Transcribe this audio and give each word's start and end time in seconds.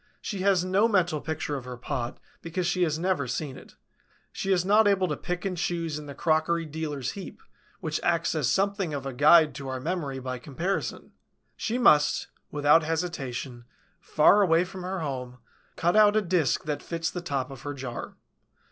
She 0.19 0.39
has 0.39 0.65
no 0.65 0.87
mental 0.87 1.21
picture 1.21 1.57
of 1.57 1.65
her 1.65 1.77
pot, 1.77 2.19
because 2.41 2.65
she 2.65 2.81
has 2.81 2.97
never 2.97 3.27
seen 3.27 3.55
it; 3.55 3.75
she 4.31 4.51
is 4.51 4.65
not 4.65 4.87
able 4.87 5.07
to 5.07 5.15
pick 5.15 5.45
and 5.45 5.55
choose 5.55 5.99
in 5.99 6.07
the 6.07 6.15
crockery 6.15 6.65
dealer's 6.65 7.11
heap, 7.11 7.39
which 7.81 7.99
acts 8.01 8.33
as 8.33 8.49
something 8.49 8.95
of 8.95 9.05
a 9.05 9.13
guide 9.13 9.53
to 9.53 9.67
our 9.69 9.79
memory 9.79 10.17
by 10.17 10.39
comparison; 10.39 11.11
she 11.55 11.77
must, 11.77 12.29
without 12.49 12.81
hesitation, 12.81 13.65
far 13.99 14.41
away 14.41 14.63
from 14.65 14.81
her 14.81 15.01
home, 15.01 15.37
cut 15.75 15.95
out 15.95 16.15
a 16.15 16.21
disk 16.23 16.63
that 16.63 16.81
fits 16.81 17.11
the 17.11 17.21
top 17.21 17.51
of 17.51 17.61
her 17.61 17.75
jar. 17.75 18.15